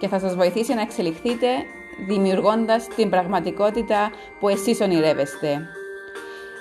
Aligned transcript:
και 0.00 0.08
θα 0.08 0.18
σας 0.18 0.34
βοηθήσει 0.34 0.74
να 0.74 0.80
εξελιχθείτε 0.80 1.46
δημιουργώντας 2.06 2.86
την 2.86 3.10
πραγματικότητα 3.10 4.10
που 4.40 4.48
εσείς 4.48 4.80
ονειρεύεστε. 4.80 5.66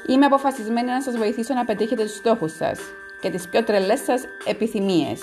Είμαι 0.08 0.26
αποφασισμένη 0.26 0.88
να 0.88 1.02
σας 1.02 1.18
βοηθήσω 1.18 1.54
να 1.54 1.66
πετύχετε 1.66 2.04
τους 2.04 2.16
στόχους 2.16 2.56
σας 2.56 2.80
και 3.22 3.30
τις 3.30 3.50
πιο 3.50 3.64
τρελές 3.64 4.00
σας 4.00 4.22
επιθυμίες. 4.46 5.22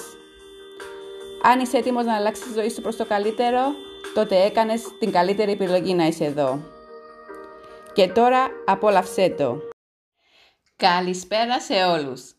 Αν 1.42 1.60
είσαι 1.60 1.76
έτοιμος 1.76 2.04
να 2.04 2.14
αλλάξεις 2.14 2.44
τη 2.44 2.52
ζωή 2.52 2.70
σου 2.70 2.80
προς 2.80 2.96
το 2.96 3.06
καλύτερο, 3.06 3.60
τότε 4.14 4.44
έκανες 4.44 4.82
την 4.98 5.12
καλύτερη 5.12 5.52
επιλογή 5.52 5.94
να 5.94 6.06
είσαι 6.06 6.24
εδώ. 6.24 6.60
Και 7.92 8.08
τώρα 8.08 8.46
απόλαυσέ 8.66 9.34
το. 9.38 9.58
Καλησπέρα 10.76 11.60
σε 11.60 11.74
όλους. 11.74 12.34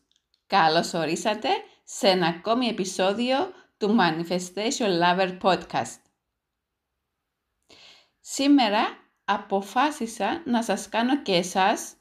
Καλώς 0.46 0.94
ορίσατε 0.94 1.48
σε 1.84 2.08
ένα 2.08 2.26
ακόμη 2.26 2.66
επεισόδιο 2.66 3.36
του 3.78 3.96
Manifestation 4.00 5.00
Lover 5.02 5.38
Podcast. 5.40 6.00
Σήμερα 8.20 8.86
αποφάσισα 9.24 10.42
να 10.46 10.62
σας 10.62 10.88
κάνω 10.88 11.22
και 11.22 11.34
εσάς 11.34 11.94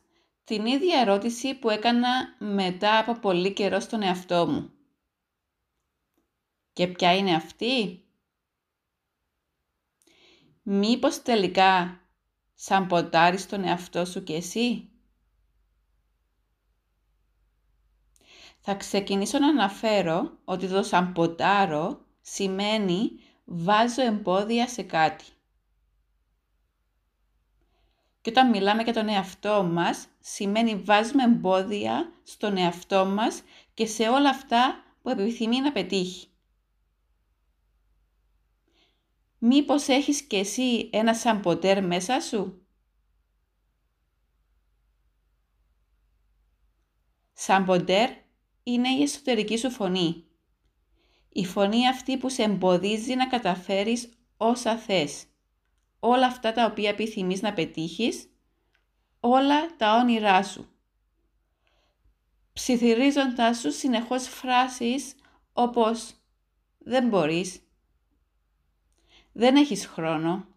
την 0.44 0.66
ίδια 0.66 1.00
ερώτηση 1.00 1.60
που 1.60 1.70
έκανα 1.70 2.36
μετά 2.40 2.98
από 2.98 3.14
πολύ 3.20 3.54
καιρό 3.54 3.80
στον 3.80 4.02
εαυτό 4.02 4.48
μου. 4.48 4.72
Και 6.74 6.88
ποια 6.88 7.16
είναι 7.16 7.36
αυτή; 7.36 8.02
Μήπως 10.64 11.22
τελικά 11.22 12.02
σαν 12.54 12.88
ποτάρεις 12.88 13.48
τον 13.48 13.64
εαυτό 13.64 14.06
σου 14.06 14.24
και 14.24 14.36
εσύ; 14.36 14.92
Θα 18.70 18.76
ξεκινήσω 18.76 19.40
να 19.40 19.48
αναφέρω 19.48 20.38
ότι 20.46 20.68
το 20.68 20.84
σαμποτάρω 20.84 22.06
σημαίνει 22.22 23.12
βάζω 23.46 24.02
εμπόδια 24.02 24.68
σε 24.68 24.84
κάτι. 24.84 25.26
Και 28.22 28.30
όταν 28.30 28.50
μιλάμε 28.50 28.84
για 28.84 28.94
τον 28.94 29.08
εαυτό 29.08 29.64
μας, 29.64 30.08
σημαίνει 30.20 30.76
βάζουμε 30.76 31.24
εμπόδια 31.24 32.12
στον 32.24 32.58
εαυτό 32.58 33.06
μας 33.06 33.42
και 33.74 33.86
σε 33.86 34.10
όλα 34.10 34.30
αυτά 34.30 34.84
που 35.02 35.10
επιθυμεί 35.10 35.60
να 35.62 35.72
πετύχει. 35.72 36.28
Μήπως 39.38 39.88
έχεις 39.88 40.22
και 40.22 40.38
εσύ 40.38 40.90
ένα 40.94 41.14
σαμποτέρ 41.14 41.86
μέσα 41.86 42.20
σου; 42.20 42.66
Σαμποτέρ 47.34 48.26
είναι 48.72 48.90
η 48.90 49.02
εσωτερική 49.02 49.58
σου 49.58 49.72
φωνή. 49.72 50.24
Η 51.30 51.46
φωνή 51.46 51.88
αυτή 51.88 52.18
που 52.18 52.30
σε 52.30 52.44
εμποδίζει 52.44 53.16
να 53.16 53.28
καταφέρεις 53.28 54.10
όσα 54.38 54.78
θες. 54.78 55.26
Όλα 56.00 56.26
αυτά 56.26 56.52
τα 56.52 56.66
οποία 56.66 56.90
επιθυμείς 56.90 57.42
να 57.42 57.54
πετύχεις, 57.54 58.30
όλα 59.20 59.76
τα 59.76 59.96
όνειρά 59.96 60.44
σου. 60.44 60.70
Ψιθυρίζοντάς 62.54 63.60
σου 63.60 63.72
συνεχώς 63.72 64.28
φράσεις 64.28 65.16
όπως 65.54 66.14
«Δεν 66.78 67.08
μπορείς», 67.08 67.62
«Δεν 69.32 69.56
έχεις 69.56 69.86
χρόνο», 69.86 70.48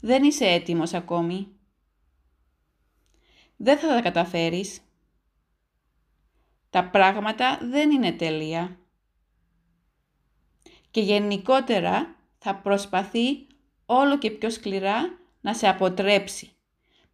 «Δεν 0.00 0.24
είσαι 0.24 0.46
έτοιμος 0.46 0.92
ακόμη», 0.92 1.48
«Δεν 3.56 3.78
θα 3.78 3.88
τα 3.88 4.00
καταφέρεις», 4.00 4.80
τα 6.70 6.84
πράγματα 6.84 7.58
δεν 7.62 7.90
είναι 7.90 8.12
τέλεια. 8.12 8.78
Και 10.90 11.00
γενικότερα 11.00 12.16
θα 12.38 12.54
προσπαθεί 12.54 13.46
όλο 13.86 14.18
και 14.18 14.30
πιο 14.30 14.50
σκληρά 14.50 15.18
να 15.40 15.54
σε 15.54 15.68
αποτρέψει 15.68 16.52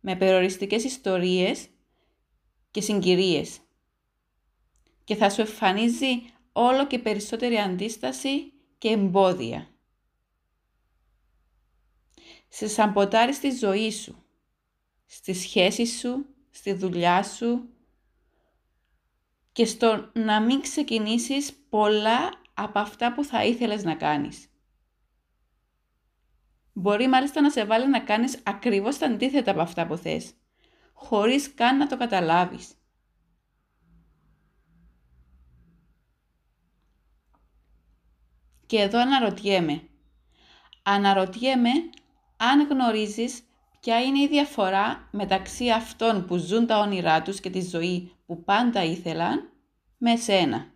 με 0.00 0.16
περιοριστικές 0.16 0.84
ιστορίες 0.84 1.68
και 2.70 2.80
συγκυρίες. 2.80 3.58
Και 5.04 5.14
θα 5.14 5.30
σου 5.30 5.40
εμφανίζει 5.40 6.22
όλο 6.52 6.86
και 6.86 6.98
περισσότερη 6.98 7.56
αντίσταση 7.58 8.52
και 8.78 8.88
εμπόδια. 8.88 9.68
Σε 12.48 12.68
σαμποτάρει 12.68 13.34
στη 13.34 13.50
ζωή 13.50 13.90
σου, 13.90 14.24
στη 15.06 15.34
σχέση 15.34 15.86
σου, 15.86 16.26
στη 16.50 16.72
δουλειά 16.72 17.22
σου, 17.22 17.68
και 19.54 19.64
στο 19.64 20.10
να 20.12 20.40
μην 20.40 20.60
ξεκινήσεις 20.60 21.52
πολλά 21.68 22.30
από 22.54 22.78
αυτά 22.78 23.12
που 23.12 23.24
θα 23.24 23.44
ήθελες 23.44 23.84
να 23.84 23.94
κάνεις. 23.94 24.48
Μπορεί 26.72 27.08
μάλιστα 27.08 27.40
να 27.40 27.50
σε 27.50 27.64
βάλει 27.64 27.88
να 27.88 28.00
κάνεις 28.00 28.40
ακριβώς 28.42 28.98
τα 28.98 29.06
αντίθετα 29.06 29.50
από 29.50 29.60
αυτά 29.60 29.86
που 29.86 29.96
θες, 29.96 30.34
χωρίς 30.92 31.54
καν 31.54 31.76
να 31.76 31.86
το 31.86 31.96
καταλάβεις. 31.96 32.74
Και 38.66 38.80
εδώ 38.80 39.00
αναρωτιέμαι. 39.00 39.88
Αναρωτιέμαι 40.82 41.72
αν 42.36 42.68
γνωρίζεις 42.68 43.42
ποια 43.84 44.02
είναι 44.02 44.20
η 44.20 44.28
διαφορά 44.28 45.08
μεταξύ 45.10 45.70
αυτών 45.70 46.26
που 46.26 46.36
ζουν 46.36 46.66
τα 46.66 46.78
όνειρά 46.78 47.22
τους 47.22 47.40
και 47.40 47.50
τη 47.50 47.60
ζωή 47.60 48.12
που 48.26 48.44
πάντα 48.44 48.84
ήθελαν 48.84 49.52
με 49.98 50.16
σένα; 50.16 50.72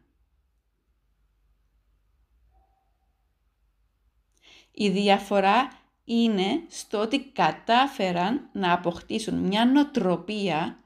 Η 4.70 4.88
διαφορά 4.88 5.72
είναι 6.04 6.62
στο 6.68 7.00
ότι 7.00 7.20
κατάφεραν 7.24 8.48
να 8.52 8.72
αποκτήσουν 8.72 9.34
μια 9.34 9.64
νοτροπία 9.64 10.78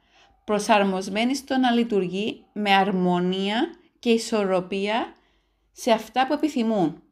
προσαρμοσμένη 0.44 1.34
στο 1.34 1.56
να 1.56 1.70
λειτουργεί 1.70 2.44
με 2.52 2.74
αρμονία 2.74 3.74
και 3.98 4.10
ισορροπία 4.10 5.14
σε 5.72 5.90
αυτά 5.90 6.26
που 6.26 6.32
επιθυμούν, 6.32 7.02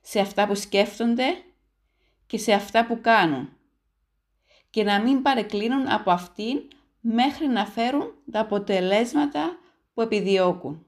σε 0.00 0.20
αυτά 0.20 0.46
που 0.46 0.54
σκέφτονται 0.54 1.42
και 2.26 2.38
σε 2.38 2.52
αυτά 2.52 2.86
που 2.86 3.00
κάνουν 3.00 3.52
και 4.70 4.82
να 4.82 5.00
μην 5.00 5.22
παρεκκλίνουν 5.22 5.88
από 5.88 6.10
αυτήν 6.10 6.68
μέχρι 7.00 7.46
να 7.46 7.66
φέρουν 7.66 8.14
τα 8.30 8.40
αποτελέσματα 8.40 9.58
που 9.94 10.00
επιδιώκουν. 10.00 10.86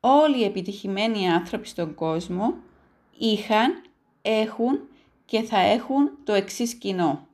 Όλοι 0.00 0.40
οι 0.40 0.44
επιτυχημένοι 0.44 1.30
άνθρωποι 1.30 1.66
στον 1.66 1.94
κόσμο 1.94 2.54
είχαν, 3.18 3.82
έχουν 4.22 4.88
και 5.24 5.42
θα 5.42 5.58
έχουν 5.58 6.18
το 6.24 6.32
εξής 6.32 6.74
κοινό. 6.74 7.28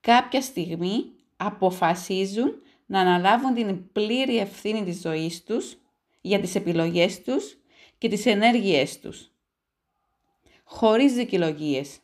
Κάποια 0.00 0.40
στιγμή 0.40 1.12
αποφασίζουν 1.36 2.62
να 2.86 3.00
αναλάβουν 3.00 3.54
την 3.54 3.92
πλήρη 3.92 4.38
ευθύνη 4.38 4.84
της 4.84 5.00
ζωής 5.00 5.44
τους 5.44 5.76
για 6.20 6.40
τις 6.40 6.54
επιλογές 6.54 7.22
τους 7.22 7.56
και 8.02 8.08
τις 8.08 8.26
ενέργειές 8.26 9.00
τους. 9.00 9.30
Χωρίς 10.64 11.12
δικαιολογίες. 11.12 11.98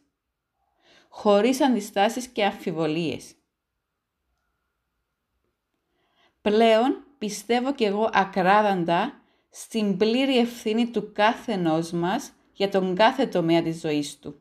Χωρίς 1.09 1.61
αντιστάσεις 1.61 2.27
και 2.27 2.45
αμφιβολίες. 2.45 3.35
Πλέον 6.43 7.05
πιστεύω 7.19 7.75
και 7.75 7.87
εγώ 7.87 8.11
ακράδαντα 8.12 9.21
στην 9.50 9.97
πλήρη 9.97 10.39
ευθύνη 10.39 10.87
του 10.87 11.12
κάθε 11.12 11.56
μας 11.93 12.33
για 12.53 12.69
τον 12.69 12.95
κάθε 12.95 13.27
τομέα 13.27 13.62
της 13.62 13.81
ζωής 13.81 14.19
του. 14.19 14.41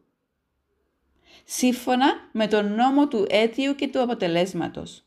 Σύμφωνα 1.44 2.30
με 2.32 2.48
τον 2.48 2.74
νόμο 2.74 3.08
του 3.08 3.26
αίτιου 3.30 3.76
και 3.76 3.88
του 3.88 4.02
αποτελέσματος. 4.02 5.04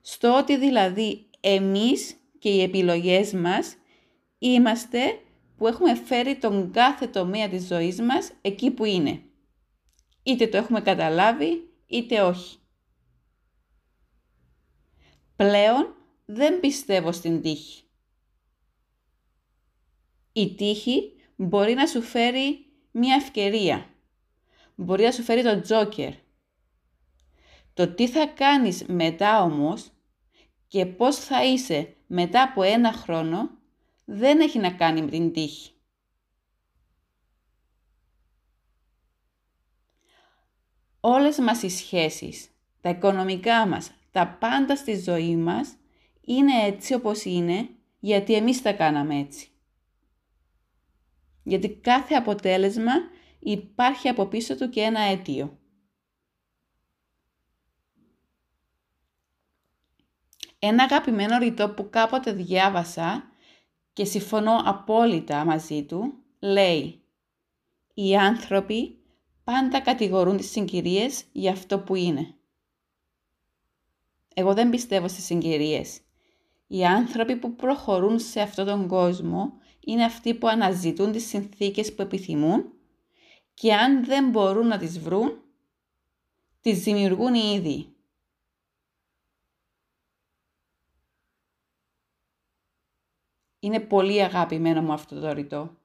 Στο 0.00 0.36
ότι 0.36 0.56
δηλαδή 0.56 1.26
εμείς 1.40 2.16
και 2.38 2.48
οι 2.48 2.62
επιλογές 2.62 3.32
μας 3.32 3.76
είμαστε 4.38 5.20
που 5.58 5.66
έχουμε 5.66 5.94
φέρει 5.94 6.38
τον 6.38 6.72
κάθε 6.72 7.06
τομέα 7.06 7.48
της 7.48 7.66
ζωής 7.66 8.00
μας 8.00 8.32
εκεί 8.40 8.70
που 8.70 8.84
είναι. 8.84 9.22
Είτε 10.22 10.46
το 10.46 10.56
έχουμε 10.56 10.80
καταλάβει, 10.80 11.70
είτε 11.86 12.20
όχι. 12.20 12.56
Πλέον 15.36 15.94
δεν 16.24 16.60
πιστεύω 16.60 17.12
στην 17.12 17.42
τύχη. 17.42 17.82
Η 20.32 20.54
τύχη 20.54 21.12
μπορεί 21.36 21.74
να 21.74 21.86
σου 21.86 22.02
φέρει 22.02 22.66
μια 22.90 23.14
ευκαιρία. 23.14 23.90
Μπορεί 24.74 25.04
να 25.04 25.12
σου 25.12 25.22
φέρει 25.22 25.42
το 25.42 25.60
τζόκερ. 25.60 26.12
Το 27.74 27.88
τι 27.94 28.08
θα 28.08 28.26
κάνεις 28.26 28.84
μετά 28.88 29.42
όμως 29.42 29.90
και 30.66 30.86
πώς 30.86 31.16
θα 31.16 31.44
είσαι 31.44 31.96
μετά 32.06 32.42
από 32.42 32.62
ένα 32.62 32.92
χρόνο 32.92 33.57
δεν 34.10 34.40
έχει 34.40 34.58
να 34.58 34.72
κάνει 34.72 35.02
με 35.02 35.10
την 35.10 35.32
τύχη. 35.32 35.70
Όλες 41.00 41.38
μας 41.38 41.62
οι 41.62 41.68
σχέσεις, 41.68 42.48
τα 42.80 42.88
οικονομικά 42.88 43.66
μας, 43.66 43.90
τα 44.10 44.36
πάντα 44.40 44.76
στη 44.76 45.00
ζωή 45.00 45.36
μας 45.36 45.76
είναι 46.24 46.52
έτσι 46.64 46.94
όπως 46.94 47.24
είναι 47.24 47.68
γιατί 48.00 48.34
εμείς 48.34 48.62
τα 48.62 48.72
κάναμε 48.72 49.18
έτσι. 49.18 49.48
Γιατί 51.42 51.70
κάθε 51.70 52.14
αποτέλεσμα 52.14 52.92
υπάρχει 53.38 54.08
από 54.08 54.26
πίσω 54.26 54.56
του 54.56 54.68
και 54.68 54.80
ένα 54.80 55.00
αίτιο. 55.00 55.58
Ένα 60.58 60.82
αγαπημένο 60.82 61.38
ρητό 61.38 61.70
που 61.70 61.90
κάποτε 61.90 62.32
διάβασα 62.32 63.32
και 63.98 64.04
συμφωνώ 64.04 64.62
απόλυτα 64.64 65.44
μαζί 65.44 65.82
του, 65.84 66.12
λέει 66.38 67.02
«Οι 67.94 68.16
άνθρωποι 68.16 68.98
πάντα 69.44 69.80
κατηγορούν 69.80 70.36
τις 70.36 70.50
συγκυρίες 70.50 71.24
για 71.32 71.52
αυτό 71.52 71.78
που 71.78 71.94
είναι». 71.94 72.34
Εγώ 74.34 74.54
δεν 74.54 74.70
πιστεύω 74.70 75.08
στις 75.08 75.24
συγκυρίες. 75.24 76.00
Οι 76.66 76.84
άνθρωποι 76.84 77.36
που 77.36 77.54
προχωρούν 77.54 78.18
σε 78.18 78.40
αυτόν 78.40 78.66
τον 78.66 78.88
κόσμο 78.88 79.52
είναι 79.84 80.04
αυτοί 80.04 80.34
που 80.34 80.48
αναζητούν 80.48 81.12
τις 81.12 81.26
συνθήκες 81.26 81.94
που 81.94 82.02
επιθυμούν 82.02 82.72
και 83.54 83.74
αν 83.74 84.04
δεν 84.04 84.30
μπορούν 84.30 84.66
να 84.66 84.78
τις 84.78 84.98
βρουν, 84.98 85.42
τις 86.60 86.82
δημιουργούν 86.82 87.34
οι 87.34 87.52
Είναι 93.58 93.80
πολύ 93.80 94.22
αγαπημένο 94.22 94.82
μου 94.82 94.92
αυτό 94.92 95.20
το 95.20 95.32
ρητό. 95.32 95.76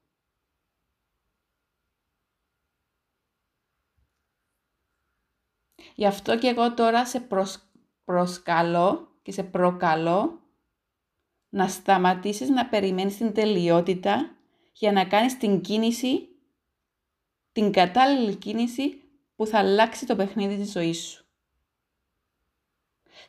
Γι' 5.95 6.05
αυτό 6.05 6.37
και 6.37 6.47
εγώ 6.47 6.73
τώρα 6.73 7.05
σε 7.05 7.27
προσκαλώ 8.03 9.17
και 9.21 9.31
σε 9.31 9.43
προκαλώ 9.43 10.41
να 11.49 11.67
σταματήσεις 11.67 12.49
να 12.49 12.69
περιμένεις 12.69 13.17
την 13.17 13.33
τελειότητα 13.33 14.35
για 14.73 14.91
να 14.91 15.05
κάνεις 15.05 15.37
την 15.37 15.61
κίνηση, 15.61 16.29
την 17.51 17.71
κατάλληλη 17.71 18.35
κίνηση 18.35 19.01
που 19.35 19.45
θα 19.45 19.57
αλλάξει 19.59 20.05
το 20.05 20.15
παιχνίδι 20.15 20.57
της 20.57 20.71
ζωής 20.71 20.97
σου. 20.97 21.25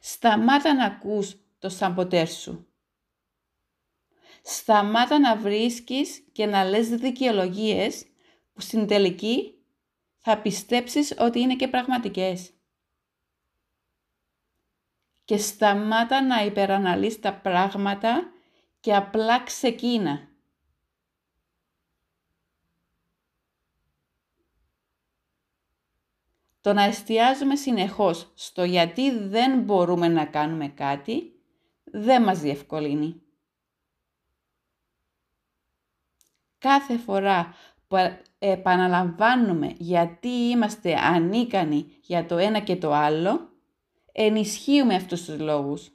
Σταμάτα 0.01 0.75
να 0.75 0.85
ακούς 0.85 1.37
το 1.59 1.69
σαμποτέρ 1.69 2.29
σου. 2.29 2.67
Σταμάτα 4.47 5.19
να 5.19 5.37
βρίσκεις 5.37 6.25
και 6.33 6.47
να 6.47 6.65
λες 6.65 6.89
δικαιολογίες 6.89 8.07
που 8.53 8.61
στην 8.61 8.87
τελική 8.87 9.55
θα 10.19 10.39
πιστέψεις 10.39 11.15
ότι 11.19 11.41
είναι 11.41 11.57
και 11.57 11.69
πραγματικές. 11.69 12.51
Και 15.25 15.37
σταμάτα 15.37 16.23
να 16.23 16.45
υπεραναλύεις 16.45 17.21
τα 17.21 17.35
πράγματα 17.35 18.33
και 18.81 18.95
απλά 18.95 19.43
ξεκίνα. 19.43 20.29
Το 26.61 26.73
να 26.73 26.83
εστιάζουμε 26.83 27.57
συνεχώς 27.57 28.33
στο 28.35 28.65
γιατί 28.65 29.19
δεν 29.19 29.61
μπορούμε 29.61 30.09
να 30.09 30.27
κάνουμε 30.27 30.69
κάτι, 30.69 31.33
δεν 31.85 32.23
μας 32.23 32.41
διευκολύνει. 32.41 33.24
Κάθε 36.65 36.99
φορά 36.99 37.55
που 37.89 37.97
επαναλαμβάνουμε 38.39 39.75
γιατί 39.79 40.29
είμαστε 40.29 40.95
ανίκανοι 40.95 41.87
για 42.01 42.27
το 42.27 42.37
ένα 42.37 42.61
και 42.61 42.77
το 42.77 42.93
άλλο, 42.93 43.49
ενισχύουμε 44.13 44.95
αυτούς 44.95 45.25
τους 45.25 45.39
λόγους 45.39 45.91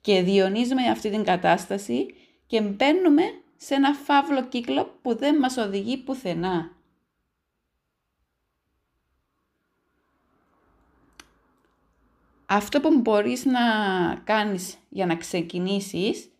και 0.00 0.22
διονύζουμε 0.22 0.82
αυτή 0.82 1.10
την 1.10 1.24
κατάσταση 1.24 2.06
και 2.46 2.60
μπαίνουμε 2.60 3.22
σε 3.56 3.74
ένα 3.74 3.92
φαύλο 3.94 4.44
κύκλο 4.44 4.98
που 5.02 5.16
δεν 5.16 5.38
μας 5.38 5.56
οδηγεί 5.56 5.96
πουθενά. 5.96 6.70
Αυτό 12.46 12.80
που 12.80 13.00
μπορείς 13.00 13.44
να 13.44 13.60
κάνεις 14.24 14.76
για 14.88 15.06
να 15.06 15.16
ξεκινήσεις 15.16 16.33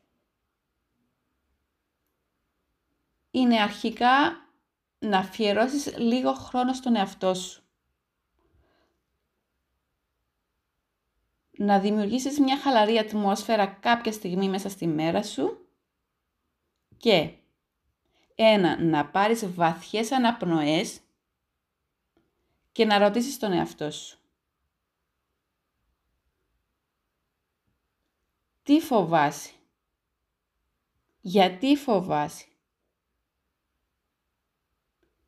είναι 3.35 3.61
αρχικά 3.61 4.47
να 4.99 5.19
αφιερώσεις 5.19 5.97
λίγο 5.97 6.33
χρόνο 6.33 6.73
στον 6.73 6.97
εαυτό 6.97 7.35
σου. 7.35 7.63
Να 11.51 11.81
δημιουργήσεις 11.81 12.39
μια 12.41 12.59
χαλαρή 12.59 12.99
ατμόσφαιρα 12.99 13.67
κάποια 13.67 14.13
στιγμή 14.13 14.49
μέσα 14.49 14.69
στη 14.69 14.87
μέρα 14.87 15.23
σου 15.23 15.69
και 16.97 17.35
ένα, 18.35 18.83
να 18.83 19.07
πάρεις 19.07 19.55
βαθιές 19.55 20.13
αναπνοές 20.13 21.01
και 22.73 22.85
να 22.85 22.99
ρωτήσεις 22.99 23.39
τον 23.39 23.53
εαυτό 23.53 23.91
σου. 23.91 24.19
Τι 28.63 28.81
φοβάσαι; 28.81 29.51
Γιατί 31.21 31.77
φοβάσαι; 31.77 32.47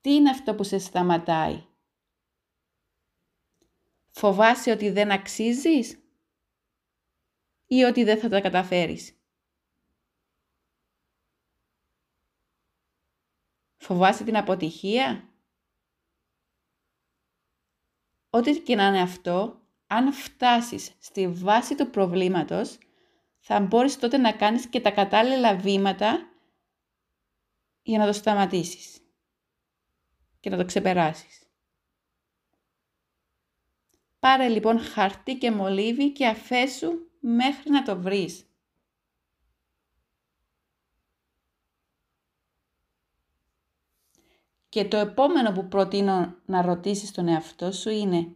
Τι 0.06 0.14
είναι 0.14 0.30
αυτό 0.30 0.54
που 0.54 0.64
σε 0.64 0.78
σταματάει; 0.78 1.66
Φοβάσαι 4.08 4.70
ότι 4.70 4.90
δεν 4.90 5.10
αξίζεις 5.10 5.98
ή 7.66 7.82
ότι 7.82 8.04
δεν 8.04 8.18
θα 8.18 8.28
τα 8.28 8.40
καταφέρεις; 8.40 9.18
Φοβάσαι 13.76 14.24
την 14.24 14.36
αποτυχία; 14.36 15.28
Ό,τι 18.30 18.60
και 18.60 18.74
να 18.74 18.86
είναι 18.86 19.00
αυτό, 19.00 19.62
αν 19.86 20.12
φτάσεις 20.12 20.94
στη 20.98 21.28
βάση 21.28 21.74
του 21.74 21.90
προβλήματος, 21.90 22.78
θα 23.38 23.60
μπορείς 23.60 23.98
τότε 23.98 24.16
να 24.16 24.32
κάνεις 24.32 24.68
και 24.68 24.80
τα 24.80 24.90
κατάλληλα 24.90 25.56
βήματα 25.56 26.32
για 27.82 27.98
να 27.98 28.06
το 28.06 28.12
σταματήσεις 28.12 29.00
και 30.46 30.52
να 30.52 30.58
το 30.58 30.64
ξεπεράσεις. 30.64 31.42
Πάρε 34.18 34.48
λοιπόν 34.48 34.78
χαρτί 34.78 35.38
και 35.38 35.50
μολύβι 35.50 36.12
και 36.12 36.26
αφέσου 36.26 36.90
μέχρι 37.20 37.70
να 37.70 37.82
το 37.82 38.00
βρεις. 38.00 38.46
Και 44.68 44.84
το 44.84 44.96
επόμενο 44.96 45.52
που 45.52 45.68
προτείνω 45.68 46.36
να 46.44 46.62
ρωτήσεις 46.62 47.12
τον 47.12 47.28
εαυτό 47.28 47.72
σου 47.72 47.90
είναι 47.90 48.34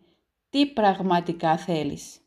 τι 0.50 0.66
πραγματικά 0.66 1.58
θέλεις; 1.58 2.20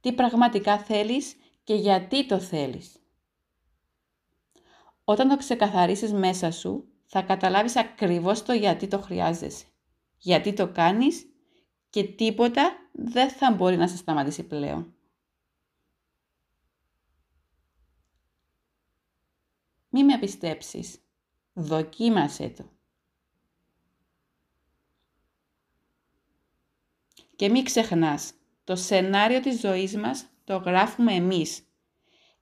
Τι 0.00 0.12
πραγματικά 0.12 0.78
θέλεις 0.78 1.36
και 1.64 1.74
γιατί 1.74 2.26
το 2.26 2.40
θέλεις; 2.40 2.96
Όταν 5.04 5.28
το 5.28 5.36
ξεκαθαρίσεις 5.36 6.12
μέσα 6.12 6.50
σου, 6.50 6.92
θα 7.10 7.22
καταλάβεις 7.22 7.76
ακριβώς 7.76 8.42
το 8.42 8.52
γιατί 8.52 8.86
το 8.86 9.00
χρειάζεσαι. 9.00 9.64
Γιατί 10.16 10.52
το 10.52 10.68
κάνεις 10.68 11.26
και 11.90 12.04
τίποτα 12.04 12.76
δεν 12.92 13.30
θα 13.30 13.52
μπορεί 13.52 13.76
να 13.76 13.88
σε 13.88 13.96
σταματήσει 13.96 14.42
πλέον. 14.42 14.94
Μη 19.88 20.04
με 20.04 20.18
πιστέψεις. 20.18 20.98
Δοκίμασέ 21.52 22.48
το. 22.48 22.70
Και 27.36 27.48
μην 27.48 27.64
ξεχνάς, 27.64 28.32
το 28.64 28.76
σενάριο 28.76 29.40
της 29.40 29.60
ζωής 29.60 29.96
μας 29.96 30.26
το 30.44 30.56
γράφουμε 30.56 31.12
εμείς. 31.12 31.62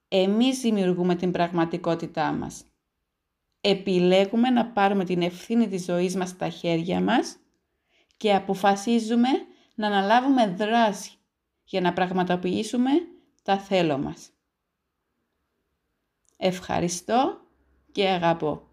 Εμείς 0.08 0.60
δημιουργούμε 0.60 1.14
την 1.14 1.30
πραγματικότητά 1.30 2.32
μας 2.32 2.64
επιλέγουμε 3.68 4.50
να 4.50 4.66
πάρουμε 4.66 5.04
την 5.04 5.22
ευθύνη 5.22 5.68
της 5.68 5.84
ζωής 5.84 6.16
μας 6.16 6.28
στα 6.28 6.48
χέρια 6.48 7.00
μας 7.00 7.36
και 8.16 8.34
αποφασίζουμε 8.34 9.28
να 9.74 9.86
αναλάβουμε 9.86 10.46
δράση 10.46 11.10
για 11.64 11.80
να 11.80 11.92
πραγματοποιήσουμε 11.92 12.90
τα 13.42 13.58
θέλω 13.58 13.98
μας. 13.98 14.30
Ευχαριστώ 16.36 17.40
και 17.92 18.08
αγαπώ. 18.08 18.65